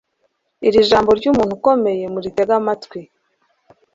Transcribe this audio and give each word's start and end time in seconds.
Iri 0.67 0.79
jambo 0.89 1.09
ryumuntu 1.19 1.53
ukomeye 1.57 2.05
muritege 2.13 2.53
amatwi 2.59 2.99